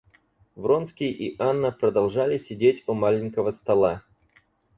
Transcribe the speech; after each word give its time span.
Вронский 0.55 1.11
и 1.11 1.35
Анна 1.39 1.71
продолжали 1.71 2.39
сидеть 2.39 2.83
у 2.87 2.95
маленького 2.95 3.51
стола. 3.51 4.01